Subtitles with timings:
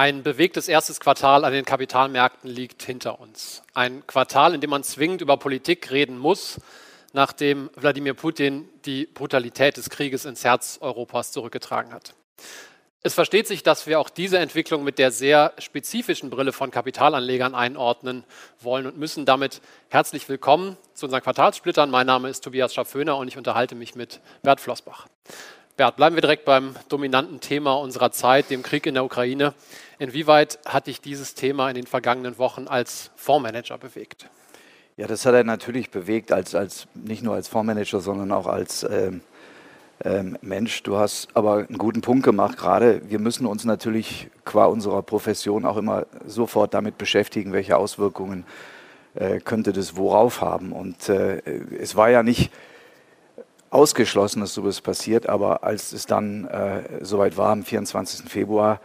[0.00, 3.62] Ein bewegtes erstes Quartal an den Kapitalmärkten liegt hinter uns.
[3.74, 6.58] Ein Quartal, in dem man zwingend über Politik reden muss,
[7.12, 12.14] nachdem Wladimir Putin die Brutalität des Krieges ins Herz Europas zurückgetragen hat.
[13.02, 17.54] Es versteht sich, dass wir auch diese Entwicklung mit der sehr spezifischen Brille von Kapitalanlegern
[17.54, 18.24] einordnen
[18.58, 19.26] wollen und müssen.
[19.26, 19.60] Damit
[19.90, 21.90] herzlich willkommen zu unseren Quartalssplittern.
[21.90, 25.08] Mein Name ist Tobias Schafföner und ich unterhalte mich mit Bert Flossbach.
[25.76, 29.54] Bert, bleiben wir direkt beim dominanten Thema unserer Zeit, dem Krieg in der Ukraine.
[29.98, 34.28] Inwieweit hat dich dieses Thema in den vergangenen Wochen als Fondsmanager bewegt?
[34.96, 38.82] Ja, das hat er natürlich bewegt, als, als, nicht nur als Fondsmanager, sondern auch als
[38.82, 39.22] ähm,
[40.04, 40.82] ähm, Mensch.
[40.82, 43.02] Du hast aber einen guten Punkt gemacht gerade.
[43.08, 48.44] Wir müssen uns natürlich qua unserer Profession auch immer sofort damit beschäftigen, welche Auswirkungen
[49.14, 50.72] äh, könnte das worauf haben.
[50.72, 51.38] Und äh,
[51.78, 52.50] es war ja nicht
[53.70, 58.28] ausgeschlossen, dass sowas passiert, aber als es dann äh, soweit war, am 24.
[58.28, 58.80] Februar,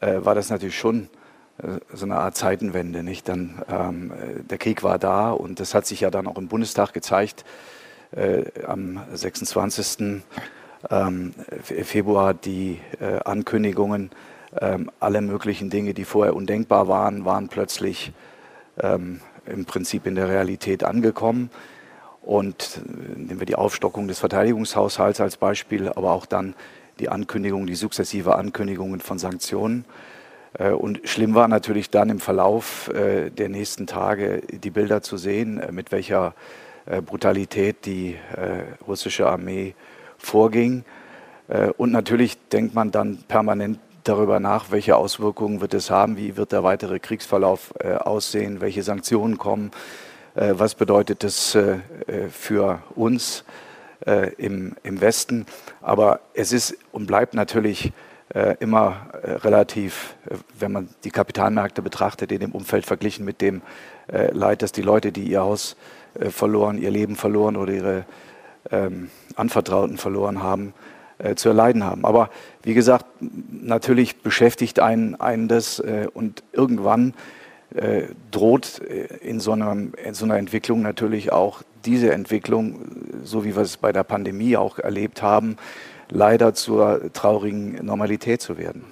[0.00, 1.08] äh, war das natürlich schon
[1.62, 3.02] äh, so eine Art Zeitenwende.
[3.02, 3.28] Nicht?
[3.28, 4.12] Dann, ähm,
[4.48, 7.44] der Krieg war da und das hat sich ja dann auch im Bundestag gezeigt.
[8.12, 10.22] Äh, am 26.
[10.90, 14.10] Ähm, Februar die äh, Ankündigungen,
[14.60, 18.12] ähm, alle möglichen Dinge, die vorher undenkbar waren, waren plötzlich
[18.80, 21.50] ähm, im Prinzip in der Realität angekommen.
[22.28, 26.54] Und äh, nehmen wir die Aufstockung des Verteidigungshaushalts als Beispiel, aber auch dann
[26.98, 29.86] die Ankündigung, die sukzessive Ankündigungen von Sanktionen.
[30.52, 35.16] Äh, und schlimm war natürlich dann im Verlauf äh, der nächsten Tage die Bilder zu
[35.16, 36.34] sehen, mit welcher
[37.04, 38.16] Brutalität die
[38.86, 39.74] russische Armee
[40.16, 40.84] vorging.
[41.76, 46.52] Und natürlich denkt man dann permanent darüber nach, welche Auswirkungen wird es haben, wie wird
[46.52, 49.70] der weitere Kriegsverlauf aussehen, welche Sanktionen kommen.
[50.34, 53.44] Äh, was bedeutet das äh, äh, für uns
[54.36, 55.44] im, im Westen.
[55.82, 57.92] Aber es ist und bleibt natürlich
[58.60, 60.14] immer relativ,
[60.56, 63.60] wenn man die Kapitalmärkte betrachtet, in dem Umfeld verglichen mit dem
[64.06, 65.76] Leid, dass die Leute, die ihr Haus
[66.30, 68.04] verloren, ihr Leben verloren oder ihre
[68.70, 70.74] ähm, Anvertrauten verloren haben,
[71.34, 72.04] zu erleiden haben.
[72.04, 72.30] Aber
[72.62, 75.82] wie gesagt, natürlich beschäftigt einen, einen das
[76.14, 77.14] und irgendwann
[77.74, 82.80] äh, droht äh, in so, einer, in so einer Entwicklung natürlich auch diese Entwicklung,
[83.24, 85.56] so wie wir es bei der Pandemie auch erlebt haben,
[86.10, 88.84] leider zur traurigen Normalität zu werden.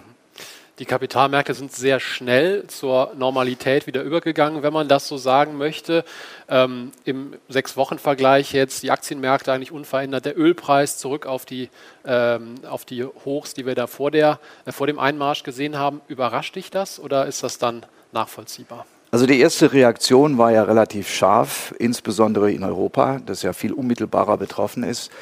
[0.78, 6.04] Die Kapitalmärkte sind sehr schnell zur Normalität wieder übergegangen, wenn man das so sagen möchte.
[6.50, 11.70] Ähm, Im Sechs-Wochen-Vergleich jetzt die Aktienmärkte eigentlich unverändert, der Ölpreis zurück auf die,
[12.04, 16.02] ähm, auf die Hochs, die wir da vor, der, äh, vor dem Einmarsch gesehen haben.
[16.08, 17.86] Überrascht dich das oder ist das dann
[18.16, 18.86] nachvollziehbar?
[19.12, 24.36] Also die erste Reaktion war ja relativ scharf, insbesondere in Europa, das ja viel unmittelbarer
[24.36, 25.12] betroffen ist.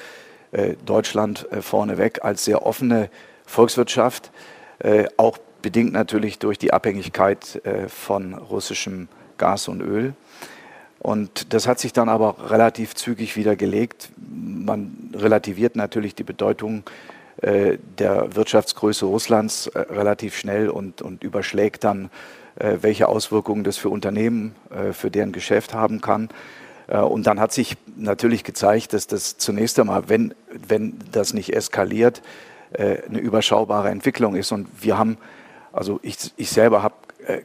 [0.53, 3.11] Äh, Deutschland äh, vorneweg als sehr offene
[3.45, 4.31] Volkswirtschaft,
[4.79, 10.13] äh, auch bedingt natürlich durch die Abhängigkeit von russischem Gas und Öl.
[10.99, 14.11] Und das hat sich dann aber relativ zügig wieder gelegt.
[14.19, 16.83] Man relativiert natürlich die Bedeutung
[17.41, 22.11] der Wirtschaftsgröße Russlands relativ schnell und, und überschlägt dann
[22.57, 26.29] welche Auswirkungen das für Unternehmen, äh, für deren Geschäft haben kann.
[26.87, 30.35] Äh, und dann hat sich natürlich gezeigt, dass das zunächst einmal, wenn,
[30.69, 32.23] wenn das nicht eskaliert,
[32.77, 34.51] eine überschaubare Entwicklung ist.
[34.51, 35.17] Und wir haben,
[35.73, 36.97] also ich, ich selber habe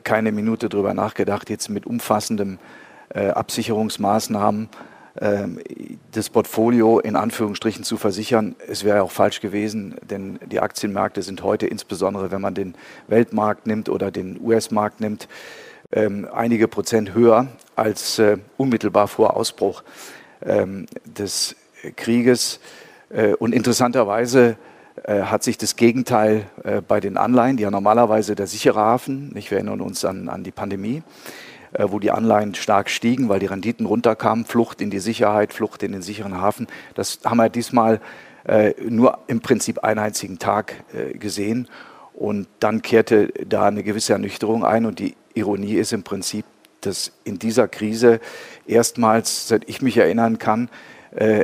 [0.03, 2.57] keine Minute darüber nachgedacht, jetzt mit umfassenden
[3.13, 4.69] Absicherungsmaßnahmen
[5.15, 8.55] das Portfolio in Anführungsstrichen zu versichern.
[8.67, 12.75] Es wäre auch falsch gewesen, denn die Aktienmärkte sind heute, insbesondere wenn man den
[13.07, 15.27] Weltmarkt nimmt oder den US-Markt nimmt,
[15.91, 19.83] ähm, einige Prozent höher als äh, unmittelbar vor Ausbruch
[20.45, 21.55] ähm, des
[21.95, 22.59] Krieges.
[23.09, 24.57] Äh, und interessanterweise
[25.03, 26.45] äh, hat sich das Gegenteil
[26.87, 30.51] bei den Anleihen, die ja normalerweise der sichere Hafen, wir erinnern uns an, an die
[30.51, 31.01] Pandemie,
[31.77, 35.91] wo die Anleihen stark stiegen, weil die Renditen runterkamen, Flucht in die Sicherheit, Flucht in
[35.91, 36.67] den sicheren Hafen.
[36.95, 38.01] Das haben wir diesmal
[38.47, 41.67] äh, nur im Prinzip einen einzigen Tag äh, gesehen.
[42.13, 44.85] Und dann kehrte da eine gewisse Ernüchterung ein.
[44.85, 46.45] Und die Ironie ist im Prinzip,
[46.81, 48.19] dass in dieser Krise
[48.65, 50.69] erstmals, seit ich mich erinnern kann,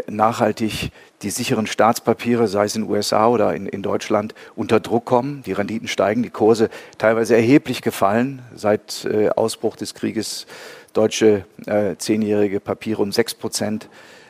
[0.08, 0.92] nachhaltig
[1.22, 5.42] die sicheren Staatspapiere, sei es in den USA oder in, in Deutschland, unter Druck kommen.
[5.44, 8.44] Die Renditen steigen, die Kurse teilweise erheblich gefallen.
[8.54, 10.46] Seit äh, Ausbruch des Krieges
[10.94, 13.90] deutsche äh, zehnjährige Papiere um sechs Prozent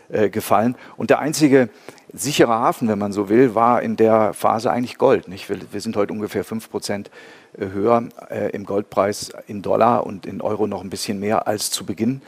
[0.10, 0.76] äh, gefallen.
[0.96, 1.70] Und der einzige
[2.14, 5.28] sichere Hafen, wenn man so will, war in der Phase eigentlich Gold.
[5.28, 5.50] Nicht?
[5.50, 7.12] Wir, wir sind heute ungefähr fünf Prozent
[7.58, 11.72] äh, höher äh, im Goldpreis in Dollar und in Euro noch ein bisschen mehr als
[11.72, 12.22] zu Beginn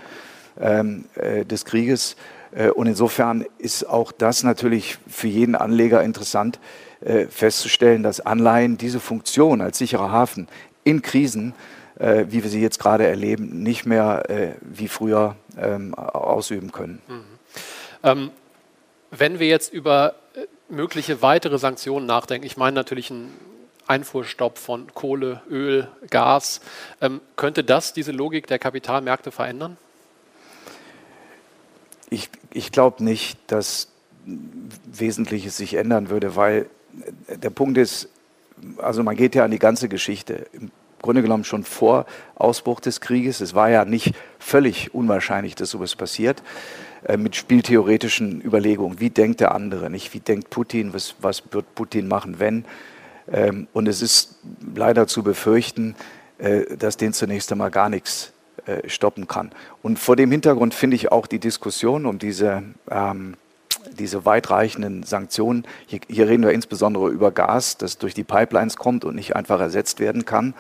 [0.59, 2.15] ähm, äh, des Krieges.
[2.51, 6.59] Äh, und insofern ist auch das natürlich für jeden Anleger interessant,
[7.01, 10.47] äh, festzustellen, dass Anleihen diese Funktion als sicherer Hafen
[10.83, 11.53] in Krisen,
[11.99, 17.01] äh, wie wir sie jetzt gerade erleben, nicht mehr wie früher ähm, ausüben können.
[17.07, 17.23] Mhm.
[18.03, 18.31] Ähm,
[19.11, 20.15] wenn wir jetzt über
[20.69, 23.33] mögliche weitere Sanktionen nachdenken, ich meine natürlich einen
[23.87, 26.61] Einfuhrstopp von Kohle, Öl, Gas,
[27.01, 29.77] ähm, könnte das diese Logik der Kapitalmärkte verändern?
[32.09, 33.89] Ich, ich glaube nicht, dass
[34.85, 36.67] Wesentliches sich ändern würde, weil
[37.29, 38.09] der Punkt ist,
[38.77, 40.47] also man geht ja an die ganze Geschichte.
[40.51, 40.71] Im
[41.01, 42.05] Grunde genommen schon vor
[42.35, 43.39] Ausbruch des Krieges.
[43.39, 46.41] Es war ja nicht völlig unwahrscheinlich, dass sowas passiert.
[47.03, 48.99] Äh, mit spieltheoretischen Überlegungen.
[48.99, 49.89] Wie denkt der andere?
[49.89, 50.93] Nicht wie denkt Putin?
[50.93, 52.65] Was, was wird Putin machen, wenn?
[53.31, 54.39] Ähm, und es ist
[54.75, 55.95] leider zu befürchten,
[56.37, 58.36] äh, dass den zunächst einmal gar nichts äh,
[58.87, 59.51] stoppen kann.
[59.81, 63.35] Und vor dem Hintergrund finde ich auch die Diskussion um diese, ähm,
[63.97, 69.05] diese weitreichenden Sanktionen, hier, hier, reden wir insbesondere über Gas, das durch die Pipelines kommt
[69.05, 70.53] und nicht einfach ersetzt werden kann,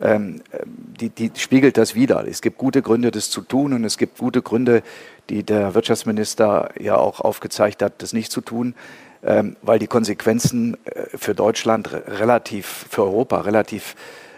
[0.00, 2.26] ähm, die, die spiegelt das wider.
[2.26, 4.82] Es gibt gute Gründe, das zu tun und es gibt gute Gründe,
[5.30, 8.74] die der Wirtschaftsminister ja auch aufgezeigt hat, das nicht zu tun,
[9.22, 13.94] ähm, weil die Konsequenzen äh, für Deutschland relativ, für Europa relativ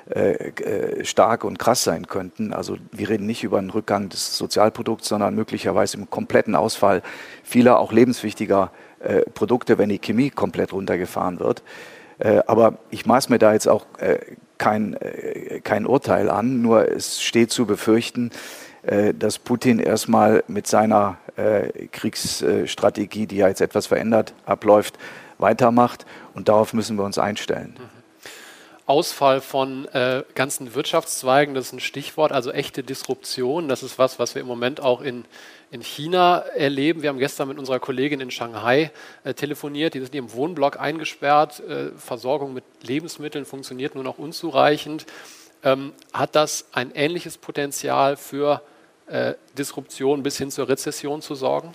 [0.08, 2.52] äh, äh, stark und krass sein könnten.
[2.52, 7.02] Also wir reden nicht über einen Rückgang des Sozialprodukts, sondern möglicherweise im kompletten Ausfall
[7.42, 8.70] vieler auch lebenswichtiger
[9.00, 11.62] äh, Produkte, wenn die Chemie komplett runtergefahren wird.
[12.46, 13.84] Aber ich maß mir da jetzt auch
[14.56, 14.96] kein,
[15.64, 18.30] kein Urteil an, nur es steht zu befürchten,
[19.18, 21.18] dass Putin erstmal mit seiner
[21.92, 24.96] Kriegsstrategie, die ja jetzt etwas verändert abläuft,
[25.36, 27.74] weitermacht und darauf müssen wir uns einstellen.
[27.78, 27.95] Mhm.
[28.86, 33.68] Ausfall von äh, ganzen Wirtschaftszweigen, das ist ein Stichwort, also echte Disruption.
[33.68, 35.24] Das ist was, was wir im Moment auch in,
[35.72, 37.02] in China erleben.
[37.02, 38.92] Wir haben gestern mit unserer Kollegin in Shanghai
[39.24, 41.60] äh, telefoniert, die sind in ihrem Wohnblock eingesperrt.
[41.60, 45.06] Äh, Versorgung mit Lebensmitteln funktioniert nur noch unzureichend.
[45.64, 48.62] Ähm, hat das ein ähnliches Potenzial für
[49.08, 51.74] äh, Disruption bis hin zur Rezession zu sorgen?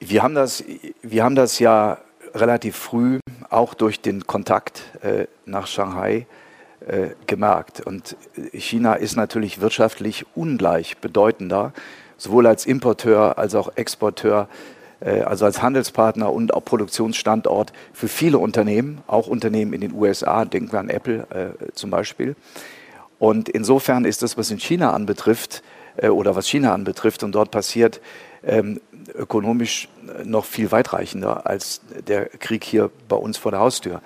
[0.00, 0.64] Wir haben das,
[1.02, 1.98] wir haben das ja
[2.34, 3.20] relativ früh
[3.52, 6.26] auch durch den Kontakt äh, nach Shanghai
[6.86, 7.80] äh, gemerkt.
[7.80, 8.16] Und
[8.52, 11.72] China ist natürlich wirtschaftlich ungleich bedeutender,
[12.16, 14.48] sowohl als Importeur als auch Exporteur,
[15.00, 20.44] äh, also als Handelspartner und auch Produktionsstandort für viele Unternehmen, auch Unternehmen in den USA,
[20.44, 22.36] denken wir an Apple äh, zum Beispiel.
[23.18, 25.62] Und insofern ist das, was in China anbetrifft,
[25.96, 28.00] äh, oder was China anbetrifft und dort passiert,
[28.44, 28.80] ähm,
[29.14, 29.88] ökonomisch
[30.24, 34.00] noch viel weitreichender als der Krieg hier bei uns vor der Haustür,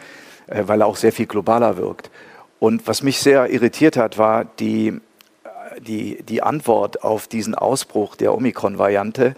[0.47, 2.11] äh, weil er auch sehr viel globaler wirkt.
[2.59, 5.00] Und was mich sehr irritiert hat, war die,
[5.81, 9.35] die, die Antwort auf diesen Ausbruch der Omikron-Variante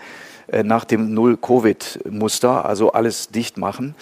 [0.48, 3.94] äh, nach dem Null-Covid-Muster, also alles dicht machen.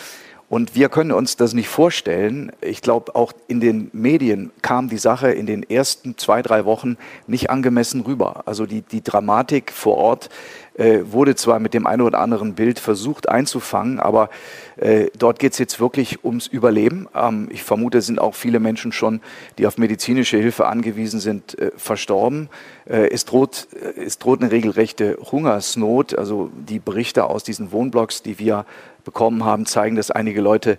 [0.49, 2.53] Und wir können uns das nicht vorstellen.
[2.61, 6.97] Ich glaube, auch in den Medien kam die Sache in den ersten zwei, drei Wochen
[7.27, 8.45] nicht angemessen rüber.
[8.47, 10.31] Also die, die Dramatik vor Ort
[10.75, 14.31] äh, wurde zwar mit dem einen oder anderen Bild versucht einzufangen, aber
[14.77, 17.09] äh, dort geht es jetzt wirklich ums Überleben.
[17.15, 19.21] Ähm, ich vermute, es sind auch viele Menschen schon,
[19.59, 22.51] die auf medizinische Hilfe angewiesen sind, äh, verstorben.
[22.85, 26.17] Äh, es, droht, äh, es droht eine regelrechte Hungersnot.
[26.17, 28.65] Also die Berichte aus diesen Wohnblocks, die wir
[29.07, 30.79] bekommen haben, zeigen, dass einige Leute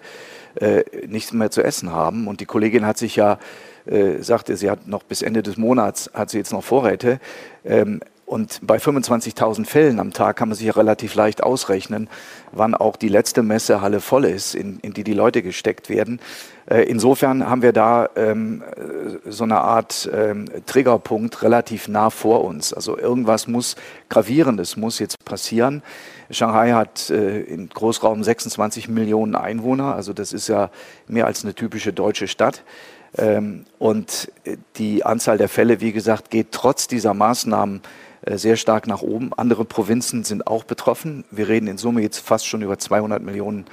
[0.60, 2.27] äh, nichts mehr zu essen haben.
[2.27, 3.39] Und die Kollegin hat sich ja,
[3.88, 7.19] äh, sagte, sie hat noch bis Ende des Monats, hat sie jetzt noch Vorräte.
[7.65, 12.10] Ähm, und bei 25.000 Fällen am Tag kann man sich ja relativ leicht ausrechnen,
[12.51, 16.19] wann auch die letzte Messehalle voll ist, in, in die die Leute gesteckt werden.
[16.69, 18.63] Äh, insofern haben wir da ähm,
[19.25, 22.74] so eine Art ähm, Triggerpunkt relativ nah vor uns.
[22.74, 23.77] Also irgendwas muss
[24.10, 25.81] Gravierendes muss jetzt passieren.
[26.29, 30.69] Shanghai hat äh, in Großraum 26 Millionen Einwohner, also das ist ja
[31.07, 32.63] mehr als eine typische deutsche Stadt.
[33.17, 37.88] Ähm, und äh, die Anzahl der Fälle, wie gesagt, geht trotz dieser Maßnahmen äh,
[38.36, 39.31] sehr stark nach oben.
[39.36, 41.24] Andere Provinzen sind auch betroffen.
[41.31, 43.65] Wir reden in Summe jetzt fast schon über 200 Millionen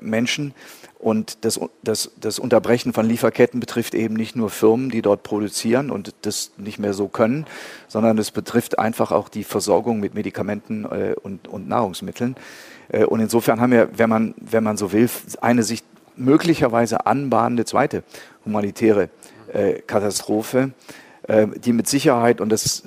[0.00, 0.54] Menschen.
[0.98, 5.90] Und das, das, das Unterbrechen von Lieferketten betrifft eben nicht nur Firmen, die dort produzieren
[5.90, 7.46] und das nicht mehr so können,
[7.86, 12.34] sondern es betrifft einfach auch die Versorgung mit Medikamenten äh, und, und Nahrungsmitteln.
[12.88, 15.08] Äh, und insofern haben wir, wenn man, wenn man so will,
[15.40, 15.84] eine sich
[16.16, 18.02] möglicherweise anbahnende zweite
[18.44, 19.08] humanitäre
[19.52, 20.72] äh, Katastrophe,
[21.28, 22.82] äh, die mit Sicherheit, und das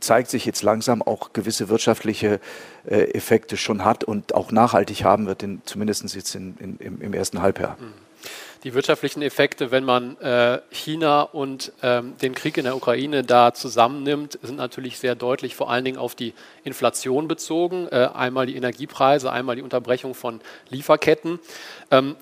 [0.00, 2.40] zeigt sich jetzt langsam auch gewisse wirtschaftliche
[2.86, 7.00] äh, Effekte schon hat und auch nachhaltig haben wird, in, zumindest jetzt in, in, im,
[7.00, 7.76] im, ersten Halbjahr.
[7.80, 7.92] Mhm.
[8.64, 13.52] Die wirtschaftlichen Effekte, wenn man äh, China und ähm, den Krieg in der Ukraine da
[13.52, 16.32] zusammennimmt, sind natürlich sehr deutlich, vor allen Dingen auf die
[16.64, 17.88] Inflation bezogen.
[17.88, 21.40] Äh, einmal die Energiepreise, einmal die Unterbrechung von Lieferketten.
[21.90, 22.16] Ähm,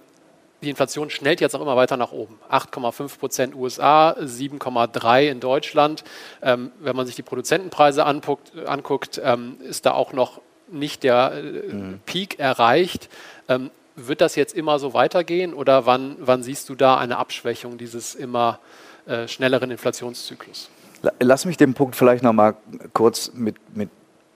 [0.63, 2.39] die Inflation schnellt jetzt auch immer weiter nach oben.
[2.51, 6.05] 8,5 Prozent USA, 7,3 in Deutschland.
[6.43, 10.41] Ähm, wenn man sich die Produzentenpreise anguckt, anguckt ähm, ist da auch noch
[10.71, 11.43] nicht der äh,
[11.73, 12.01] mhm.
[12.07, 13.09] Peak erreicht.
[13.49, 17.77] Ähm, wird das jetzt immer so weitergehen oder wann, wann siehst du da eine Abschwächung
[17.77, 18.59] dieses immer
[19.07, 20.71] äh, schnelleren Inflationszyklus?
[21.19, 22.55] Lass mich den Punkt vielleicht noch mal
[22.93, 23.91] kurz mit, mit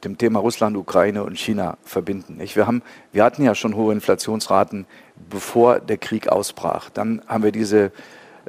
[0.05, 2.38] dem Thema Russland, Ukraine und China verbinden.
[2.38, 4.87] Wir, haben, wir hatten ja schon hohe Inflationsraten,
[5.31, 6.91] bevor der Krieg ausbrach.
[6.91, 7.93] Dann haben wir diese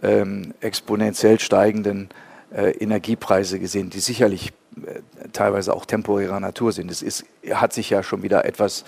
[0.01, 2.10] ähm, exponentiell steigenden
[2.51, 4.51] äh, Energiepreise gesehen, die sicherlich
[4.86, 5.01] äh,
[5.34, 6.92] teilweise auch temporärer Natur sind.
[6.92, 8.84] Es ist, hat sich ja schon wieder etwas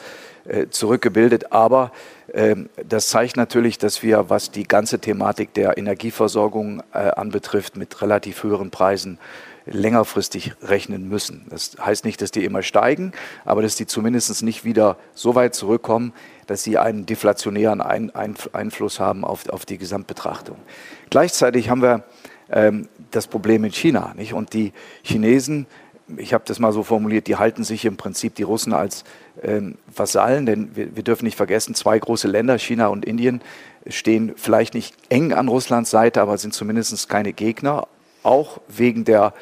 [0.46, 1.92] äh, zurückgebildet, aber
[2.34, 8.01] ähm, das zeigt natürlich, dass wir, was die ganze Thematik der Energieversorgung äh, anbetrifft, mit
[8.01, 9.18] relativ höheren Preisen
[9.71, 11.45] längerfristig rechnen müssen.
[11.49, 13.11] Das heißt nicht, dass die immer steigen,
[13.45, 16.13] aber dass die zumindest nicht wieder so weit zurückkommen,
[16.47, 20.57] dass sie einen deflationären Ein Ein Einfluss haben auf, auf, die Gesamtbetrachtung.
[21.09, 22.03] Gleichzeitig haben wir
[22.51, 24.13] ähm, das Problem in China.
[24.15, 24.33] Nicht?
[24.33, 24.73] Und die
[25.03, 25.67] Chinesen,
[26.17, 29.03] ich habe das mal so formuliert, die halten sich im Prinzip die Russen als
[29.43, 33.41] ähm, Vasallen, denn wir, wir dürfen nicht vergessen, zwei große Länder, China und Indien,
[33.88, 37.88] stehen vielleicht nicht eng an Russlands Seite, aber sind zumindest keine Gegner,
[38.23, 39.33] auch wegen der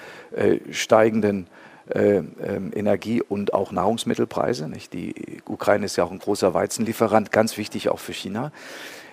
[0.71, 1.47] steigenden
[1.89, 4.69] äh, ähm, Energie- und auch Nahrungsmittelpreise.
[4.91, 8.51] Die Ukraine ist ja auch ein großer Weizenlieferant, ganz wichtig auch für China.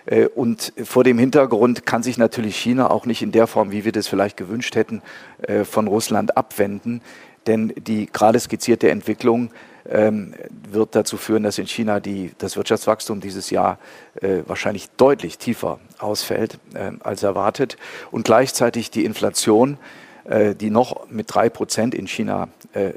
[0.07, 3.85] Äh, und vor dem Hintergrund kann sich natürlich China auch nicht in der Form, wie
[3.85, 5.03] wir das vielleicht gewünscht hätten,
[5.43, 7.01] äh, von Russland abwenden.
[7.47, 9.51] Denn die gerade skizzierte Entwicklung
[9.89, 10.35] ähm,
[10.69, 13.79] wird dazu führen, dass in China die, das Wirtschaftswachstum dieses Jahr
[14.21, 17.77] äh, wahrscheinlich deutlich tiefer ausfällt äh, als erwartet
[18.11, 19.77] und gleichzeitig die Inflation, äh,
[20.55, 22.93] die noch mit drei Prozent in China äh,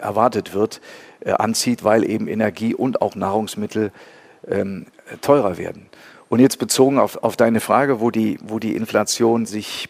[0.00, 0.80] erwartet wird,
[1.20, 3.92] äh, anzieht, weil eben Energie und auch Nahrungsmittel
[4.48, 4.86] ähm,
[5.20, 5.86] teurer werden.
[6.28, 9.88] Und jetzt bezogen auf, auf deine Frage, wo die, wo die Inflation sich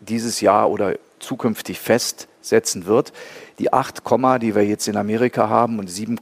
[0.00, 3.12] dieses Jahr oder zukünftig festsetzen wird.
[3.58, 4.02] Die 8,
[4.42, 6.18] die wir jetzt in Amerika haben und 7,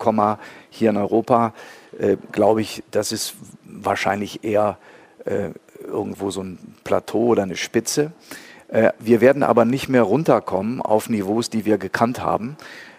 [0.71, 1.55] hier in Europa,
[1.99, 4.79] äh, glaube ich, das ist wahrscheinlich eher
[5.25, 5.51] äh,
[5.83, 8.13] irgendwo so ein Plateau oder eine Spitze.
[8.69, 12.57] Äh, wir werden aber nicht mehr runterkommen auf Niveaus, die wir gekannt haben.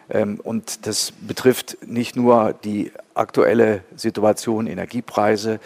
[0.09, 5.59] Ähm, und das betrifft nicht nur die aktuelle Situation, Energiepreise,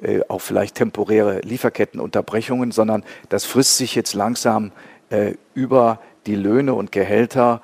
[0.00, 4.72] äh, auch vielleicht temporäre Lieferkettenunterbrechungen, sondern das frisst sich jetzt langsam
[5.10, 7.62] äh, über die Löhne und Gehälter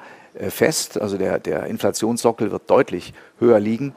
[0.49, 1.01] fest.
[1.01, 3.95] Also der, der Inflationssockel wird deutlich höher liegen.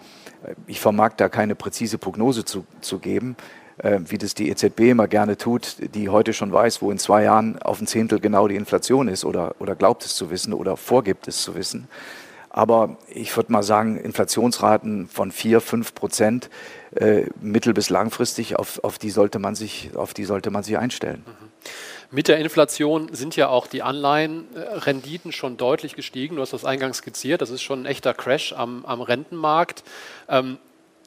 [0.67, 3.35] Ich vermag da keine präzise Prognose zu, zu geben,
[3.83, 7.61] wie das die EZB immer gerne tut, die heute schon weiß, wo in zwei Jahren
[7.61, 11.27] auf ein Zehntel genau die Inflation ist oder, oder glaubt es zu wissen oder vorgibt
[11.27, 11.87] es zu wissen.
[12.49, 16.49] Aber ich würde mal sagen, Inflationsraten von 4, 5 Prozent
[16.95, 20.75] äh, mittel- bis langfristig, auf, auf, die sollte man sich, auf die sollte man sich
[20.75, 21.23] einstellen.
[21.27, 21.47] Mhm.
[22.09, 26.37] Mit der Inflation sind ja auch die Anleihenrenditen schon deutlich gestiegen.
[26.37, 27.41] Du hast das eingangs skizziert.
[27.41, 29.83] Das ist schon ein echter Crash am, am Rentenmarkt.
[30.29, 30.57] Ähm,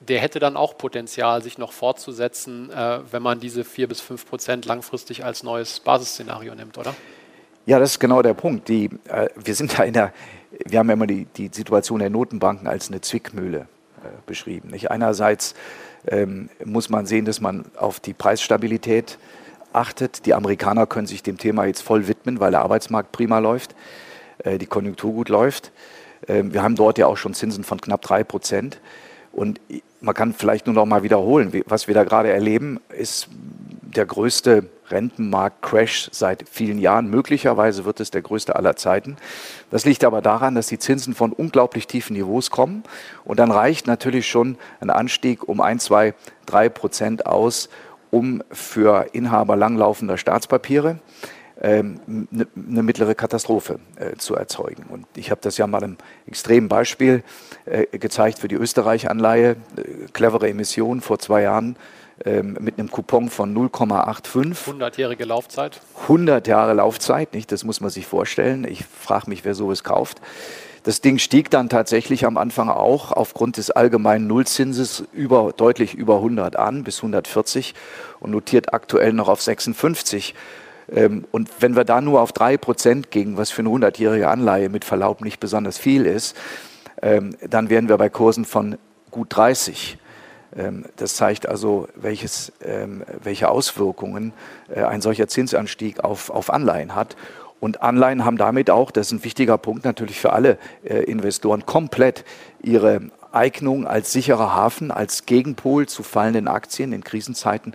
[0.01, 4.27] der hätte dann auch Potenzial, sich noch fortzusetzen, äh, wenn man diese 4 bis 5
[4.27, 6.95] Prozent langfristig als neues Basisszenario nimmt, oder?
[7.67, 8.69] Ja, das ist genau der Punkt.
[8.69, 10.13] Die, äh, wir sind da in der,
[10.67, 13.69] wir haben ja immer die, die Situation der Notenbanken als eine Zwickmühle
[14.03, 14.71] äh, beschrieben.
[14.71, 14.91] Nicht?
[14.91, 15.55] Einerseits
[16.07, 19.19] ähm, muss man sehen, dass man auf die Preisstabilität
[19.75, 20.25] achtet.
[20.25, 23.75] Die Amerikaner können sich dem Thema jetzt voll widmen, weil der Arbeitsmarkt prima läuft,
[24.39, 25.73] äh, die Konjunktur gut läuft.
[26.27, 28.81] Ähm, wir haben dort ja auch schon Zinsen von knapp drei Prozent.
[29.33, 29.61] Und
[30.01, 33.29] man kann vielleicht nur noch mal wiederholen, was wir da gerade erleben, ist
[33.83, 37.11] der größte Rentenmarkt-Crash seit vielen Jahren.
[37.11, 39.17] Möglicherweise wird es der größte aller Zeiten.
[39.71, 42.85] Das liegt aber daran, dass die Zinsen von unglaublich tiefen Niveaus kommen.
[43.25, 46.15] Und dann reicht natürlich schon ein Anstieg um ein, zwei,
[46.47, 47.69] drei Prozent aus,
[48.11, 50.99] um für Inhaber langlaufender Staatspapiere
[51.67, 54.85] eine, eine mittlere Katastrophe äh, zu erzeugen.
[54.89, 57.23] Und ich habe das ja mal im extremen Beispiel
[57.67, 59.57] äh, gezeigt für die Österreich-Anleihe, äh,
[60.13, 61.77] clevere Emission vor zwei Jahren
[62.25, 64.79] ähm, mit einem Coupon von 0,85.
[64.79, 65.81] 100-jährige Laufzeit.
[66.03, 67.51] 100 Jahre Laufzeit, nicht?
[67.53, 68.65] Das muss man sich vorstellen.
[68.65, 70.21] Ich frage mich, wer sowas kauft.
[70.83, 76.17] Das Ding stieg dann tatsächlich am Anfang auch aufgrund des allgemeinen Nullzinses über, deutlich über
[76.17, 77.75] 100 an, bis 140
[78.19, 80.35] und notiert aktuell noch auf 56.
[80.93, 84.69] Ähm, und wenn wir da nur auf 3 Prozent gingen, was für eine 100-jährige Anleihe
[84.69, 86.37] mit Verlaub nicht besonders viel ist,
[87.03, 88.77] ähm, dann wären wir bei Kursen von
[89.11, 89.99] gut 30.
[90.57, 92.53] Ähm, das zeigt also, welches,
[93.23, 94.33] welche Auswirkungen
[94.69, 97.17] äh, ein solcher Zinsanstieg auf, auf Anleihen hat.
[97.61, 101.67] Und Anleihen haben damit auch, das ist ein wichtiger Punkt natürlich für alle äh, Investoren,
[101.67, 102.25] komplett
[102.63, 107.75] ihre Eignung als sicherer Hafen, als Gegenpol zu fallenden Aktien in Krisenzeiten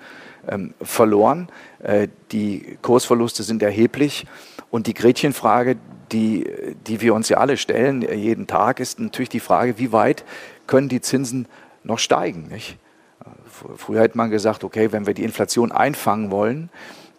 [0.82, 1.50] verloren.
[1.80, 4.26] Äh, die Kursverluste sind erheblich.
[4.70, 5.78] Und die Gretchenfrage,
[6.12, 6.50] die,
[6.88, 10.26] die wir uns ja alle stellen, äh, jeden Tag, ist natürlich die Frage, wie weit
[10.68, 11.48] können die Zinsen
[11.84, 12.48] noch steigen?
[12.50, 12.78] Nicht?
[13.78, 16.70] Früher hätte man gesagt, okay, wenn wir die Inflation einfangen wollen,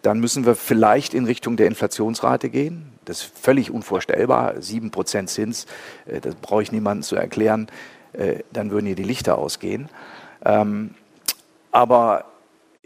[0.01, 2.93] dann müssen wir vielleicht in Richtung der Inflationsrate gehen.
[3.05, 4.55] Das ist völlig unvorstellbar.
[4.55, 5.65] 7% Zins,
[6.05, 7.67] äh, das brauche ich niemandem zu erklären.
[8.13, 9.89] Äh, dann würden hier die Lichter ausgehen.
[10.45, 10.91] Ähm,
[11.71, 12.25] aber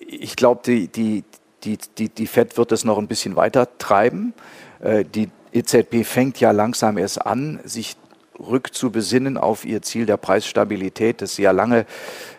[0.08, 1.24] ich glaube, die, die,
[1.64, 4.34] die, die, die FED wird das noch ein bisschen weiter treiben.
[4.80, 7.96] Äh, die EZB fängt ja langsam erst an, sich
[8.40, 11.86] rückzubesinnen auf ihr Ziel der Preisstabilität, das sie ja lange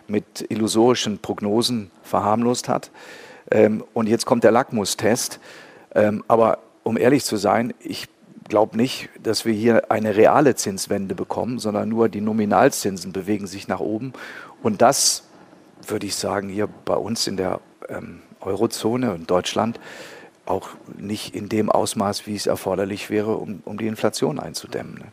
[0.07, 2.91] mit illusorischen Prognosen verharmlost hat.
[3.51, 5.39] Ähm, und jetzt kommt der Lackmustest.
[5.95, 8.07] Ähm, aber um ehrlich zu sein, ich
[8.49, 13.67] glaube nicht, dass wir hier eine reale Zinswende bekommen, sondern nur die Nominalzinsen bewegen sich
[13.67, 14.13] nach oben.
[14.61, 15.23] Und das,
[15.87, 17.59] würde ich sagen, hier bei uns in der
[17.89, 19.79] ähm, Eurozone und Deutschland
[20.45, 24.95] auch nicht in dem Ausmaß, wie es erforderlich wäre, um, um die Inflation einzudämmen.
[24.95, 25.05] Ne?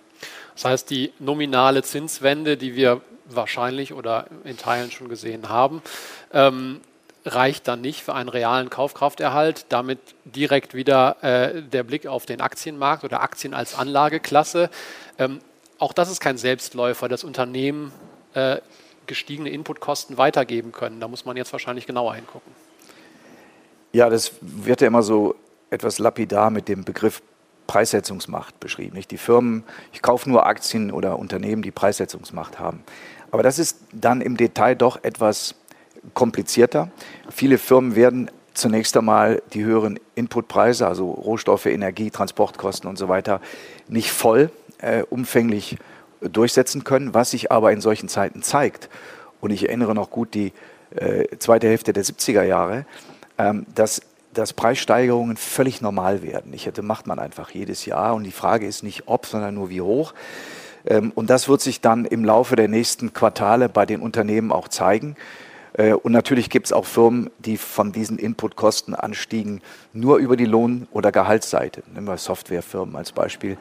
[0.55, 5.83] Das heißt, die nominale Zinswende, die wir wahrscheinlich oder in Teilen schon gesehen haben,
[6.33, 6.81] ähm,
[7.25, 9.67] reicht dann nicht für einen realen Kaufkrafterhalt.
[9.69, 14.71] Damit direkt wieder äh, der Blick auf den Aktienmarkt oder Aktien als Anlageklasse.
[15.19, 15.41] Ähm,
[15.79, 17.93] auch das ist kein Selbstläufer, dass Unternehmen
[18.35, 18.59] äh,
[19.11, 21.01] gestiegene Inputkosten weitergeben können.
[21.01, 22.53] Da muss man jetzt wahrscheinlich genauer hingucken.
[23.93, 25.35] Ja, das wird ja immer so
[25.69, 27.21] etwas lapidar mit dem Begriff
[27.67, 28.97] Preissetzungsmacht beschrieben.
[28.97, 29.11] Nicht?
[29.11, 32.85] Die Firmen, ich kaufe nur Aktien oder Unternehmen, die Preissetzungsmacht haben.
[33.33, 35.57] Aber das ist dann im Detail doch etwas
[36.15, 36.91] komplizierter.
[37.31, 43.41] Viele Firmen werden zunächst einmal die höheren Inputpreise, also Rohstoffe, Energie, Transportkosten und so weiter,
[43.89, 45.79] nicht voll äh, umfänglich
[46.21, 48.89] durchsetzen können, was sich aber in solchen Zeiten zeigt.
[49.41, 50.53] Und ich erinnere noch gut die
[50.95, 52.85] äh, zweite Hälfte der 70er Jahre,
[53.39, 54.03] ähm, dass,
[54.35, 56.53] dass Preissteigerungen völlig normal werden.
[56.53, 59.71] Ich hätte, macht man einfach jedes Jahr und die Frage ist nicht ob, sondern nur
[59.71, 60.15] wie hoch.
[60.87, 64.69] Ähm, und das wird sich dann im Laufe der nächsten Quartale bei den Unternehmen auch
[64.69, 65.17] zeigen.
[65.75, 69.61] Äh, und natürlich gibt es auch Firmen, die von diesen Inputkostenanstiegen
[69.93, 73.57] nur über die Lohn- oder Gehaltsseite, nehmen wir Softwarefirmen als Beispiel,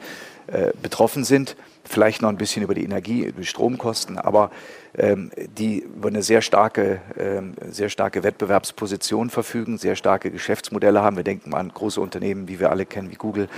[0.46, 1.56] äh, betroffen sind.
[1.84, 4.50] Vielleicht noch ein bisschen über die Energie, über die Stromkosten, aber
[4.96, 11.16] ähm, die über eine sehr starke, ähm, sehr starke Wettbewerbsposition verfügen, sehr starke Geschäftsmodelle haben.
[11.16, 13.48] Wir denken an große Unternehmen, wie wir alle kennen, wie Google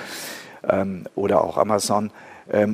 [0.68, 2.10] ähm, oder auch Amazon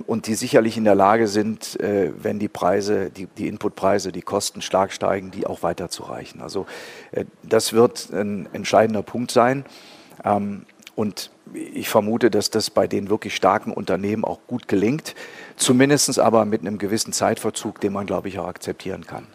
[0.07, 4.23] und die sicherlich in der Lage sind, äh, wenn die Preise, die, die Inputpreise, die
[4.23, 6.41] Kosten stark steigen, die auch weiterzureichen.
[6.41, 6.67] Also
[7.13, 9.65] äh, das wird ein entscheidender Punkt sein.
[10.25, 15.15] Ähm, und ich vermute, dass das bei den wirklich starken Unternehmen auch gut gelingt,
[15.57, 19.27] zumindest aber mit einem gewissen Zeitverzug, den man, glaube ich, auch akzeptieren kann.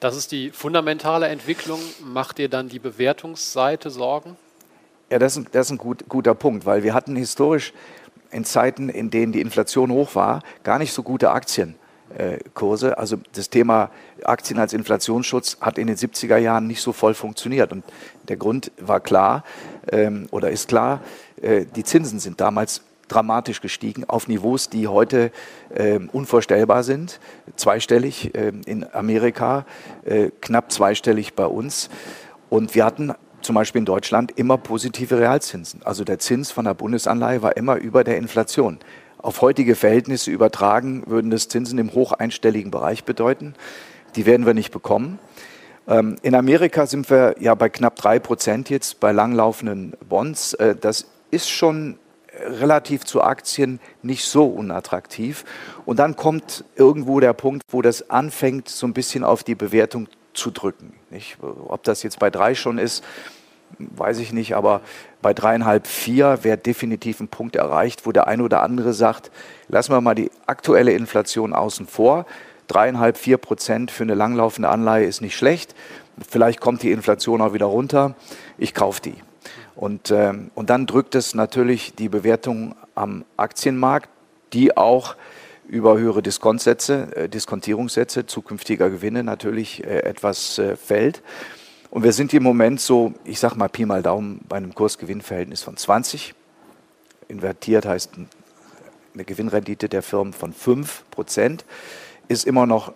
[0.00, 1.80] Das ist die fundamentale Entwicklung.
[2.02, 4.36] Macht dir dann die Bewertungsseite Sorgen?
[5.10, 7.74] Ja, das ist, das ist ein gut, guter Punkt, weil wir hatten historisch
[8.32, 12.98] in Zeiten, in denen die Inflation hoch war, gar nicht so gute Aktienkurse.
[12.98, 13.90] Also das Thema
[14.24, 17.72] Aktien als Inflationsschutz hat in den 70er Jahren nicht so voll funktioniert.
[17.72, 17.84] Und
[18.28, 19.44] der Grund war klar
[19.90, 21.00] ähm, oder ist klar,
[21.40, 25.30] äh, die Zinsen sind damals dramatisch gestiegen auf Niveaus, die heute
[25.74, 27.20] äh, unvorstellbar sind.
[27.56, 29.66] Zweistellig äh, in Amerika,
[30.04, 31.90] äh, knapp zweistellig bei uns.
[32.48, 33.12] Und wir hatten
[33.42, 35.80] zum Beispiel in Deutschland immer positive Realzinsen.
[35.84, 38.78] Also der Zins von der Bundesanleihe war immer über der Inflation.
[39.18, 43.54] Auf heutige Verhältnisse übertragen würden das Zinsen im hocheinstelligen Bereich bedeuten.
[44.16, 45.18] Die werden wir nicht bekommen.
[45.86, 50.54] Ähm, in Amerika sind wir ja bei knapp drei Prozent jetzt bei langlaufenden Bonds.
[50.54, 51.98] Äh, das ist schon
[52.44, 55.44] relativ zu Aktien nicht so unattraktiv.
[55.84, 60.08] Und dann kommt irgendwo der Punkt, wo das anfängt, so ein bisschen auf die Bewertung
[60.34, 60.94] zu drücken.
[61.12, 61.36] Nicht?
[61.42, 63.04] Ob das jetzt bei drei schon ist,
[63.78, 64.80] weiß ich nicht, aber
[65.20, 69.30] bei dreieinhalb, vier wäre definitiv ein Punkt erreicht, wo der eine oder andere sagt,
[69.68, 72.24] lassen wir mal die aktuelle Inflation außen vor.
[72.66, 75.74] Dreieinhalb, vier Prozent für eine langlaufende Anleihe ist nicht schlecht.
[76.26, 78.14] Vielleicht kommt die Inflation auch wieder runter.
[78.56, 79.16] Ich kaufe die.
[79.74, 84.08] Und, äh, und dann drückt es natürlich die Bewertung am Aktienmarkt,
[84.54, 85.16] die auch
[85.68, 91.22] über höhere Diskontsätze, äh, Diskontierungssätze zukünftiger Gewinne natürlich äh, etwas äh, fällt.
[91.90, 95.62] Und wir sind im Moment so, ich sage mal Pi mal Daumen, bei einem Kursgewinnverhältnis
[95.62, 96.34] von 20.
[97.28, 98.12] Invertiert heißt
[99.14, 101.64] eine Gewinnrendite der Firmen von 5 Prozent.
[102.28, 102.94] Ist immer noch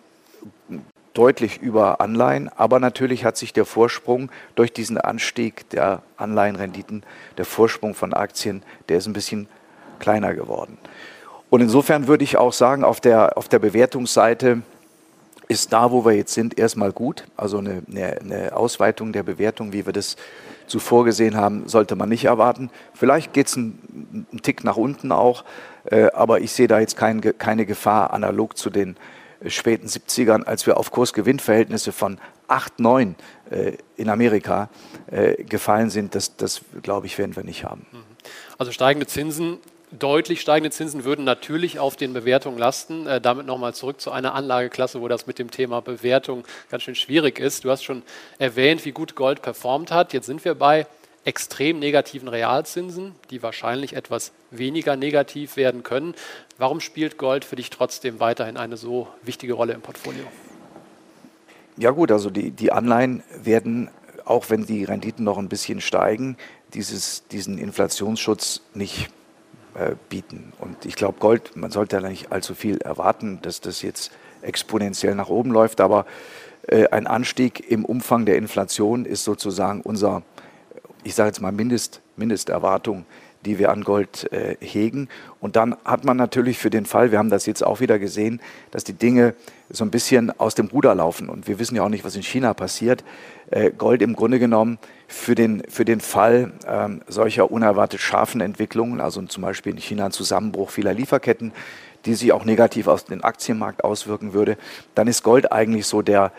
[1.17, 7.05] deutlich über Anleihen, aber natürlich hat sich der Vorsprung durch diesen Anstieg der Anleihenrenditen,
[7.39, 9.49] der Vorsprung von Aktien, der ist ein bisschen
[9.99, 10.79] kleiner geworden.
[11.51, 14.63] Und insofern würde ich auch sagen, auf der, auf der Bewertungsseite
[15.49, 17.25] ist da, wo wir jetzt sind, erstmal gut.
[17.37, 20.17] Also eine, eine, eine Ausweitung der Bewertung, wie wir das
[20.67, 22.71] zuvor gesehen haben, sollte man nicht erwarten.
[22.95, 25.45] Vielleicht geht es einen, einen Tick nach unten auch,
[25.85, 28.97] äh, aber ich sehe da jetzt kein, keine Gefahr analog zu den
[29.41, 33.15] äh, späten 70ern, als wir auf Kursgewinnverhältnisse von 8, 9
[33.51, 34.69] äh, in Amerika
[35.11, 36.17] äh, gefallen sind.
[36.17, 37.87] Das, das glaube ich, werden wir nicht haben.
[37.93, 37.99] Mhm.
[38.59, 39.59] Also steigende Zinsen
[39.99, 43.07] Deutlich steigende Zinsen würden natürlich auf den Bewertungen lasten.
[43.07, 46.95] Äh, damit nochmal zurück zu einer Anlageklasse, wo das mit dem Thema Bewertung ganz schön
[46.95, 47.65] schwierig ist.
[47.65, 48.03] Du hast schon
[48.39, 50.13] erwähnt, wie gut Gold performt hat.
[50.13, 50.87] Jetzt sind wir bei
[51.25, 56.15] extrem negativen Realzinsen, die wahrscheinlich etwas weniger negativ werden können.
[56.59, 60.25] Warum spielt Gold für dich trotzdem weiterhin eine so wichtige Rolle im Portfolio?
[61.77, 63.91] Ja gut, also die, die Anleihen werden,
[64.25, 66.37] auch wenn die Renditen noch ein bisschen steigen,
[66.75, 69.09] dieses, diesen Inflationsschutz nicht
[70.09, 70.53] bieten.
[70.59, 74.11] Und ich glaube, Gold, man sollte ja nicht allzu viel erwarten, dass das jetzt
[74.43, 76.07] exponentiell nach oben läuft, aber
[76.67, 80.23] äh, ein Anstieg im Umfang der Inflation ist sozusagen unser,
[81.05, 83.05] ich sage jetzt mal, Mindest, Mindesterwartung,
[83.45, 85.09] die wir an Gold äh, hegen.
[85.41, 88.41] Und dann hat man natürlich für den Fall, wir haben das jetzt auch wieder gesehen,
[88.73, 89.35] dass die Dinge
[89.71, 91.29] so ein bisschen aus dem Ruder laufen.
[91.29, 93.05] Und wir wissen ja auch nicht, was in China passiert.
[93.51, 99.01] Äh, Gold im Grunde genommen für den, für den Fall ähm, solcher unerwartet scharfen Entwicklungen,
[99.01, 101.53] also zum Beispiel in China ein Zusammenbruch vieler Lieferketten,
[102.05, 104.57] die sich auch negativ auf den Aktienmarkt auswirken würde,
[104.95, 106.33] dann ist Gold eigentlich so der,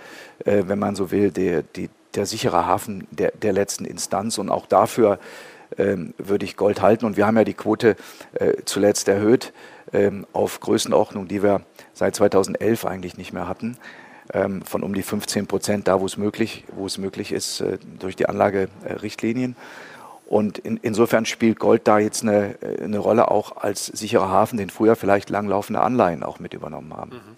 [0.45, 4.37] äh, wenn man so will, der, die, der sichere Hafen der, der letzten Instanz.
[4.37, 5.19] Und auch dafür
[5.77, 7.05] ähm, würde ich Gold halten.
[7.05, 7.95] Und wir haben ja die Quote
[8.33, 9.53] äh, zuletzt erhöht
[9.93, 11.61] ähm, auf Größenordnung, die wir
[11.93, 13.77] seit 2011 eigentlich nicht mehr hatten
[14.65, 18.15] von um die 15 Prozent, da wo es möglich, wo es möglich ist, äh, durch
[18.15, 19.55] die Anlagerichtlinien.
[20.27, 24.57] Und in, insofern spielt Gold da jetzt eine, äh, eine Rolle auch als sicherer Hafen,
[24.57, 27.11] den früher vielleicht langlaufende Anleihen auch mit übernommen haben.
[27.11, 27.37] Mhm.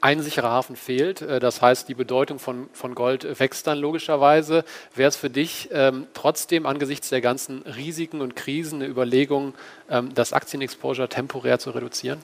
[0.00, 4.64] Ein sicherer Hafen fehlt, äh, das heißt, die Bedeutung von, von Gold wächst dann logischerweise.
[4.94, 9.54] Wäre es für dich ähm, trotzdem angesichts der ganzen Risiken und Krisen eine Überlegung,
[9.90, 12.18] ähm, das Aktienexposure temporär zu reduzieren?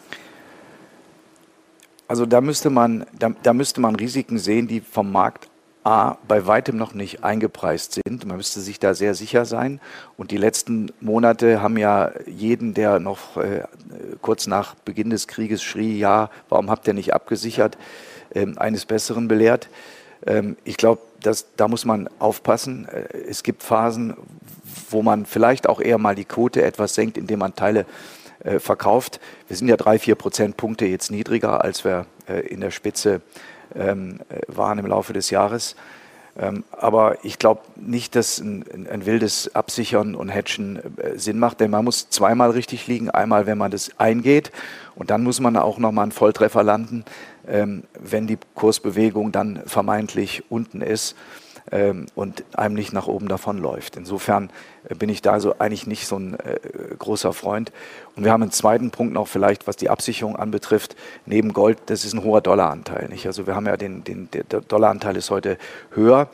[2.09, 5.49] Also da müsste man, da, da müsste man Risiken sehen, die vom Markt
[5.85, 8.27] A bei weitem noch nicht eingepreist sind.
[8.27, 9.81] Man müsste sich da sehr sicher sein.
[10.17, 13.63] Und die letzten Monate haben ja jeden, der noch äh,
[14.21, 17.79] kurz nach Beginn des Krieges schrie, ja, warum habt ihr nicht abgesichert,
[18.31, 19.69] äh, eines Besseren belehrt.
[20.27, 21.03] Ähm, ich glaube,
[21.57, 22.89] da muss man aufpassen.
[22.89, 24.15] Äh, es gibt Phasen,
[24.91, 27.87] wo man vielleicht auch eher mal die Quote etwas senkt, indem man Teile
[28.45, 29.21] äh, verkauft.
[29.49, 33.21] Wir sind ja drei, vier Prozentpunkte jetzt niedriger, als wir äh, in der Spitze
[33.75, 35.77] ähm, äh, waren im Laufe des Jahres.
[36.39, 40.79] Ähm, aber ich glaube nicht, dass ein, ein, wildes Absichern und Hedgen
[41.17, 43.11] Sinn macht, denn man muss zweimal richtig liegen.
[43.11, 44.53] Einmal, wenn man das eingeht
[44.95, 47.05] und dann muss man auch nochmal einen Volltreffer landen,
[47.49, 51.17] ähm, wenn die Kursbewegung dann vermeintlich unten ist
[51.71, 53.97] ähm, und einem nicht nach oben davonläuft.
[53.97, 54.51] Insofern
[54.89, 56.59] äh, bin ich da so eigentlich nicht so ein äh,
[56.99, 57.73] großer Freund.
[58.17, 60.97] Und wir haben einen zweiten Punkt noch vielleicht, was die Absicherung anbetrifft.
[61.27, 63.09] Neben Gold, das ist ein hoher Dollaranteil.
[63.09, 63.27] Nicht?
[63.27, 65.59] Also wir haben ja den, den der Dollaranteil ist heute
[65.91, 66.29] höher.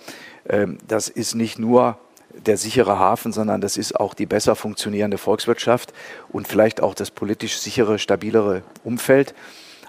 [0.49, 1.99] Ähm, das ist nicht nur
[2.35, 5.93] der sichere Hafen, sondern das ist auch die besser funktionierende Volkswirtschaft
[6.31, 9.35] und vielleicht auch das politisch sichere, stabilere Umfeld,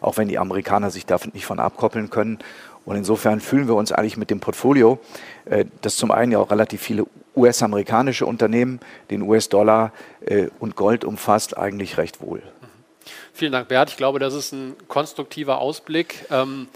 [0.01, 2.39] auch wenn die Amerikaner sich davon nicht von abkoppeln können.
[2.85, 4.99] Und insofern fühlen wir uns eigentlich mit dem Portfolio,
[5.45, 11.03] äh, das zum einen ja auch relativ viele US-amerikanische Unternehmen, den US-Dollar äh, und Gold
[11.03, 12.41] umfasst, eigentlich recht wohl.
[13.33, 13.89] Vielen Dank, Bert.
[13.89, 16.25] Ich glaube, das ist ein konstruktiver Ausblick.
[16.31, 16.67] Ähm,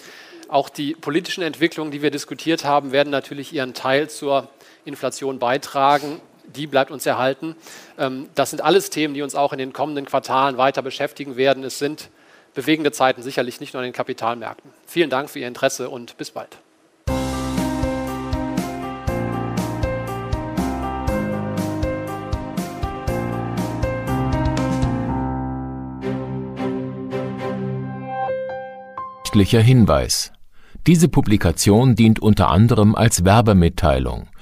[0.50, 4.50] auch die politischen Entwicklungen, die wir diskutiert haben, werden natürlich ihren Teil zur
[4.84, 6.20] Inflation beitragen.
[6.44, 7.56] Die bleibt uns erhalten.
[7.98, 11.64] Ähm, das sind alles Themen, die uns auch in den kommenden Quartalen weiter beschäftigen werden.
[11.64, 12.10] Es sind
[12.60, 14.72] bewegende Zeiten, sicherlich nicht nur an den Kapitalmärkten.
[14.86, 16.58] Vielen Dank für Ihr Interesse und bis bald.
[29.62, 30.34] Hinweis.
[30.86, 34.29] Diese Publikation dient unter anderem als Werbemitteilung.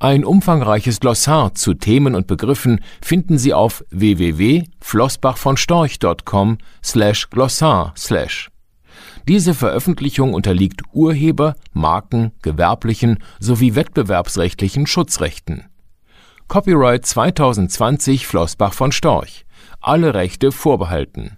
[0.00, 8.48] Ein umfangreiches Glossar zu Themen und Begriffen finden Sie auf www.flossbachvonstorch.com slash glossar slash.
[9.26, 15.64] Diese Veröffentlichung unterliegt Urheber-, Marken-, gewerblichen sowie wettbewerbsrechtlichen Schutzrechten.
[16.46, 19.46] Copyright 2020 Flossbach von Storch.
[19.80, 21.37] Alle Rechte vorbehalten